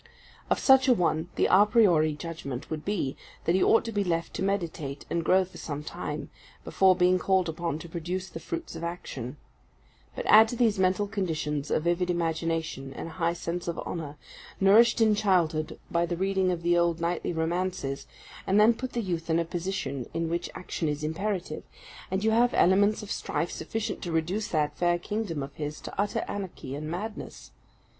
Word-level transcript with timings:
Of 0.49 0.57
such 0.57 0.87
a 0.87 0.95
one, 0.95 1.29
the 1.35 1.45
a 1.45 1.63
priori 1.63 2.15
judgment 2.15 2.71
would 2.71 2.83
be, 2.83 3.15
that 3.45 3.53
he 3.53 3.63
ought 3.63 3.85
to 3.85 3.91
be 3.91 4.03
left 4.03 4.33
to 4.33 4.41
meditate 4.41 5.05
and 5.11 5.23
grow 5.23 5.45
for 5.45 5.59
some 5.59 5.83
time, 5.83 6.31
before 6.63 6.95
being 6.95 7.19
called 7.19 7.47
upon 7.47 7.77
to 7.77 7.87
produce 7.87 8.27
the 8.27 8.39
fruits 8.39 8.75
of 8.75 8.83
action. 8.83 9.37
But 10.15 10.25
add 10.25 10.47
to 10.47 10.55
these 10.55 10.79
mental 10.79 11.05
conditions 11.05 11.69
a 11.69 11.79
vivid 11.79 12.09
imagination, 12.09 12.91
and 12.95 13.09
a 13.09 13.11
high 13.11 13.33
sense 13.33 13.67
of 13.67 13.77
honour, 13.77 14.15
nourished 14.59 15.01
in 15.01 15.13
childhood 15.13 15.77
by 15.91 16.07
the 16.07 16.17
reading 16.17 16.49
of 16.51 16.63
the 16.63 16.79
old 16.79 16.99
knightly 16.99 17.31
romances, 17.31 18.07
and 18.47 18.59
then 18.59 18.73
put 18.73 18.93
the 18.93 19.01
youth 19.01 19.29
in 19.29 19.37
a 19.37 19.45
position 19.45 20.07
in 20.15 20.29
which 20.31 20.49
action 20.55 20.89
is 20.89 21.03
imperative, 21.03 21.61
and 22.09 22.23
you 22.23 22.31
have 22.31 22.55
elements 22.55 23.03
of 23.03 23.11
strife 23.11 23.51
sufficient 23.51 24.01
to 24.01 24.11
reduce 24.11 24.47
that 24.47 24.75
fair 24.75 24.97
kingdom 24.97 25.43
of 25.43 25.53
his 25.53 25.79
to 25.81 25.93
utter 26.01 26.25
anarchy 26.27 26.73
and 26.73 26.89
madness. 26.89 27.51